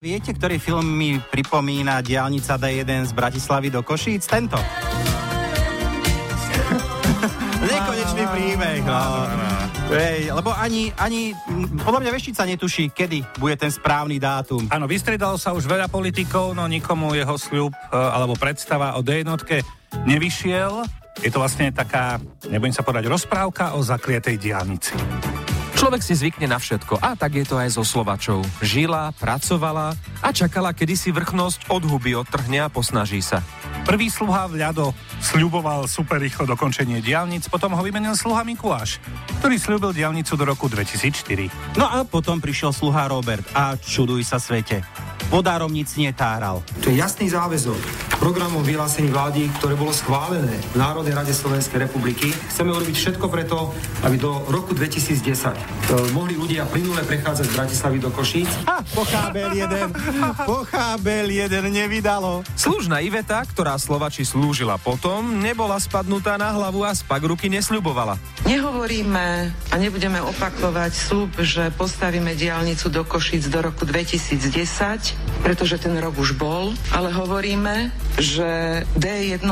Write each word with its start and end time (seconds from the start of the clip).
Viete, 0.00 0.32
ktorý 0.32 0.56
film 0.56 0.96
mi 0.96 1.20
pripomína 1.20 2.00
diálnica 2.00 2.56
D1 2.56 3.04
z 3.04 3.12
Bratislavy 3.12 3.68
do 3.68 3.84
Košíc? 3.84 4.24
Tento. 4.24 4.56
Nekonečný 7.68 8.24
príbeh, 8.32 8.80
no. 8.80 8.96
Lebo 10.32 10.56
ani, 10.56 10.88
ani, 10.96 11.36
podľa 11.84 12.00
mňa 12.00 12.10
Veštica 12.16 12.48
netuší, 12.48 12.88
kedy 12.88 13.36
bude 13.36 13.60
ten 13.60 13.68
správny 13.68 14.16
dátum. 14.16 14.72
Áno, 14.72 14.88
vystredalo 14.88 15.36
sa 15.36 15.52
už 15.52 15.68
veľa 15.68 15.92
politikov, 15.92 16.56
no 16.56 16.64
nikomu 16.64 17.12
jeho 17.12 17.36
sľub 17.36 17.76
e, 17.76 17.92
alebo 17.92 18.40
predstava 18.40 18.96
o 18.96 19.04
D1 19.04 19.28
nevyšiel. 20.08 20.80
Je 21.20 21.28
to 21.28 21.44
vlastne 21.44 21.76
taká, 21.76 22.16
nebudem 22.48 22.72
sa 22.72 22.80
povedať, 22.80 23.04
rozprávka 23.04 23.76
o 23.76 23.84
zaklietej 23.84 24.40
diálnici. 24.40 24.96
Človek 25.80 26.04
si 26.04 26.12
zvykne 26.12 26.44
na 26.44 26.60
všetko 26.60 27.00
a 27.00 27.16
tak 27.16 27.40
je 27.40 27.48
to 27.48 27.56
aj 27.56 27.72
so 27.72 27.80
Slovačou. 27.80 28.44
Žila, 28.60 29.16
pracovala 29.16 29.96
a 30.20 30.28
čakala, 30.28 30.76
kedy 30.76 30.92
si 30.92 31.08
vrchnosť 31.08 31.72
od 31.72 31.88
huby 31.88 32.12
odtrhne 32.20 32.60
a 32.60 32.68
posnaží 32.68 33.24
sa. 33.24 33.40
Prvý 33.88 34.12
sluha 34.12 34.44
Vľado 34.44 34.92
sľuboval 35.24 35.88
super 35.88 36.20
rýchlo 36.20 36.44
dokončenie 36.44 37.00
diálnic, 37.00 37.48
potom 37.48 37.72
ho 37.72 37.80
vymenil 37.80 38.12
sluha 38.12 38.44
Mikuláš, 38.44 39.00
ktorý 39.40 39.56
sľúbil 39.56 39.96
diálnicu 39.96 40.36
do 40.36 40.44
roku 40.44 40.68
2004. 40.68 41.48
No 41.80 41.88
a 41.88 42.04
potom 42.04 42.44
prišiel 42.44 42.76
sluha 42.76 43.08
Robert 43.08 43.48
a 43.56 43.72
čuduj 43.80 44.20
sa 44.20 44.36
svete. 44.36 44.84
Vodárom 45.32 45.72
nic 45.72 45.88
netáral. 45.96 46.60
To 46.84 46.92
je 46.92 47.00
jasný 47.00 47.32
záväzok 47.32 48.09
programom 48.20 48.60
vyhlásení 48.60 49.08
vlády, 49.08 49.48
ktoré 49.56 49.72
bolo 49.72 49.96
schválené 49.96 50.52
v 50.70 50.76
Národnej 50.76 51.16
rade 51.16 51.32
Slovenskej 51.32 51.88
republiky. 51.88 52.28
Chceme 52.52 52.68
urobiť 52.68 52.92
všetko 52.92 53.26
preto, 53.32 53.72
aby 54.04 54.20
do 54.20 54.44
roku 54.52 54.76
2010 54.76 55.24
e, 55.24 56.12
mohli 56.12 56.36
ľudia 56.36 56.68
plynule 56.68 57.00
prechádzať 57.08 57.48
z 57.48 57.52
Bratislavy 57.56 57.96
do 57.96 58.12
Košíc. 58.12 58.52
Ha, 58.68 58.84
pochábel 58.92 59.56
jeden, 59.56 59.88
pochábel 60.44 61.32
jeden 61.32 61.64
nevydalo. 61.72 62.44
Služná 62.52 63.00
Iveta, 63.00 63.40
ktorá 63.48 63.80
Slovači 63.80 64.28
slúžila 64.28 64.76
potom, 64.76 65.40
nebola 65.40 65.80
spadnutá 65.80 66.36
na 66.36 66.52
hlavu 66.52 66.84
a 66.84 66.92
spak 66.92 67.24
ruky 67.24 67.48
nesľubovala. 67.48 68.20
Nehovoríme 68.44 69.48
a 69.72 69.74
nebudeme 69.80 70.20
opakovať 70.20 70.92
slub, 70.92 71.32
že 71.40 71.72
postavíme 71.72 72.36
diálnicu 72.36 72.92
do 72.92 73.00
Košíc 73.00 73.48
do 73.48 73.64
roku 73.64 73.88
2010, 73.88 75.40
pretože 75.40 75.80
ten 75.80 75.96
rok 75.96 76.20
už 76.20 76.36
bol, 76.36 76.76
ale 76.92 77.08
hovoríme, 77.16 77.88
že 78.18 78.82
D1 78.98 79.46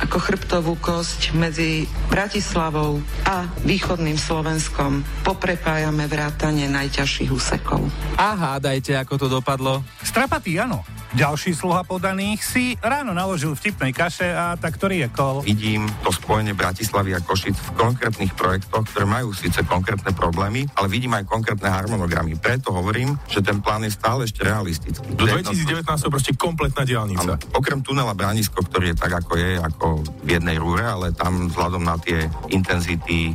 ako 0.00 0.18
chrbtovú 0.18 0.78
kosť 0.80 1.36
medzi 1.36 1.84
Bratislavou 2.08 3.02
a 3.28 3.44
východným 3.66 4.16
Slovenskom 4.16 5.04
poprepájame 5.26 6.08
vrátane 6.08 6.64
najťažších 6.70 7.30
úsekov. 7.30 7.84
A 8.16 8.32
hádajte, 8.32 8.96
ako 8.96 9.14
to 9.20 9.26
dopadlo. 9.28 9.84
Strapatý, 10.00 10.56
áno. 10.56 10.95
Ďalší 11.16 11.56
sluha 11.56 11.80
podaných 11.80 12.44
si 12.44 12.64
ráno 12.76 13.16
naložil 13.16 13.56
vtipnej 13.56 13.96
kaše 13.96 14.28
a 14.36 14.52
tak 14.60 14.76
to 14.76 14.84
riekol. 14.84 15.40
Vidím 15.40 15.88
to 16.04 16.12
spojenie 16.12 16.52
Bratislavy 16.52 17.16
a 17.16 17.24
Košic 17.24 17.56
v 17.56 17.70
konkrétnych 17.72 18.36
projektoch, 18.36 18.84
ktoré 18.84 19.08
majú 19.08 19.32
síce 19.32 19.64
konkrétne 19.64 20.12
problémy, 20.12 20.68
ale 20.76 20.92
vidím 20.92 21.16
aj 21.16 21.24
konkrétne 21.24 21.72
harmonogramy. 21.72 22.36
Preto 22.36 22.68
hovorím, 22.76 23.16
že 23.32 23.40
ten 23.40 23.64
plán 23.64 23.88
je 23.88 23.96
stále 23.96 24.28
ešte 24.28 24.44
realistický. 24.44 25.08
Do 25.16 25.24
2019 25.24 25.88
je 25.88 26.12
proste 26.12 26.32
kompletná 26.36 26.84
diálnica. 26.84 27.40
Áno, 27.40 27.40
okrem 27.56 27.80
tunela 27.80 28.12
Branisko, 28.12 28.60
ktorý 28.68 28.92
je 28.92 28.96
tak, 29.00 29.16
ako 29.16 29.32
je, 29.40 29.50
ako 29.56 29.86
v 30.20 30.28
jednej 30.36 30.60
rúre, 30.60 30.84
ale 30.84 31.16
tam 31.16 31.48
vzhľadom 31.48 31.80
na 31.80 31.96
tie 31.96 32.28
intenzity 32.52 33.32
e, 33.32 33.34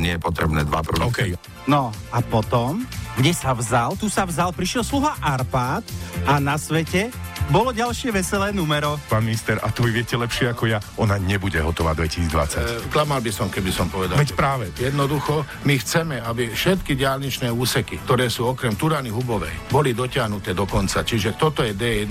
nie 0.00 0.16
je 0.16 0.20
potrebné 0.24 0.64
dva 0.64 0.80
Okay. 0.80 0.96
produkty. 0.96 1.36
No 1.68 1.92
a 2.08 2.24
potom, 2.24 2.80
kde 3.18 3.32
sa 3.34 3.50
vzal? 3.56 3.98
Tu 3.98 4.06
sa 4.06 4.22
vzal, 4.28 4.54
prišiel 4.54 4.86
sluha 4.86 5.18
Arpád 5.18 5.82
a 6.28 6.38
na 6.38 6.54
svete 6.60 7.10
bolo 7.50 7.74
ďalšie 7.74 8.14
veselé 8.14 8.54
numero. 8.54 8.94
Pán 9.10 9.26
minister, 9.26 9.58
a 9.58 9.74
to 9.74 9.82
vy 9.82 9.90
viete 9.90 10.14
lepšie 10.14 10.54
ako 10.54 10.70
ja, 10.70 10.78
ona 11.02 11.18
nebude 11.18 11.58
hotová 11.58 11.98
2020. 11.98 12.30
E, 12.30 12.86
klamal 12.94 13.18
by 13.18 13.32
som, 13.34 13.50
keby 13.50 13.74
som 13.74 13.90
povedal. 13.90 14.14
Veď 14.14 14.38
práve. 14.38 14.70
Jednoducho, 14.78 15.42
my 15.66 15.74
chceme, 15.82 16.22
aby 16.22 16.54
všetky 16.54 16.94
diálničné 16.94 17.50
úseky, 17.50 18.06
ktoré 18.06 18.30
sú 18.30 18.46
okrem 18.46 18.78
Turany 18.78 19.10
Hubovej, 19.10 19.66
boli 19.66 19.90
dotiahnuté 19.90 20.54
do 20.54 20.62
konca. 20.70 21.02
Čiže 21.02 21.34
toto 21.34 21.66
je 21.66 21.74
D1, 21.74 22.06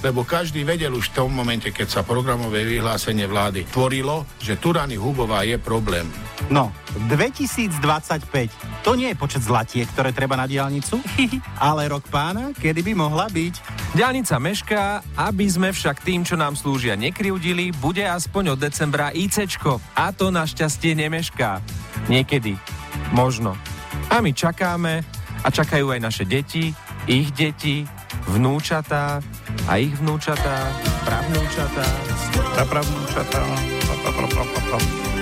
lebo 0.00 0.24
každý 0.24 0.64
vedel 0.64 0.96
už 0.96 1.12
v 1.12 1.16
tom 1.24 1.30
momente, 1.36 1.68
keď 1.76 2.00
sa 2.00 2.00
programové 2.00 2.64
vyhlásenie 2.64 3.28
vlády 3.28 3.68
tvorilo, 3.68 4.24
že 4.40 4.56
Turany 4.56 4.96
Hubová 4.96 5.44
je 5.44 5.60
problém. 5.60 6.08
No, 6.48 6.72
2025. 7.12 8.80
To 8.86 8.96
nie 8.96 9.12
je 9.12 9.20
počet 9.20 9.44
zlatiek, 9.44 9.84
ktoré 9.92 10.16
treba 10.16 10.40
na 10.40 10.48
diálnicu, 10.48 11.04
ale 11.60 11.92
rok 11.92 12.08
pána, 12.08 12.56
kedy 12.56 12.80
by 12.80 12.92
mohla 12.96 13.28
byť. 13.28 13.54
Diálnica 13.92 14.40
mešká, 14.40 14.84
aby 15.20 15.44
sme 15.44 15.68
však 15.74 16.00
tým, 16.00 16.24
čo 16.24 16.40
nám 16.40 16.56
slúžia, 16.56 16.96
nekryudili, 16.96 17.76
bude 17.76 18.06
aspoň 18.06 18.56
od 18.56 18.58
decembra 18.62 19.12
ICčko. 19.12 19.76
A 19.92 20.16
to 20.16 20.32
našťastie 20.32 20.96
nemešká. 20.96 21.60
Niekedy. 22.08 22.56
Možno. 23.12 23.52
A 24.08 24.24
my 24.24 24.32
čakáme 24.32 25.04
a 25.44 25.48
čakajú 25.48 25.92
aj 25.92 26.00
naše 26.00 26.24
deti, 26.24 26.72
ich 27.04 27.28
deti, 27.32 27.84
vnúčatá 28.28 29.22
a 29.68 29.72
ich 29.80 29.92
vnúčatá, 29.98 30.70
pravnúčatá. 31.04 31.86
Tá 32.54 32.62
pravnúčatá. 32.66 33.40
Pa, 33.86 33.94
pa, 34.02 34.10
pa, 34.10 34.26
pa, 34.26 34.42
pa, 34.44 34.60
pa. 34.76 35.19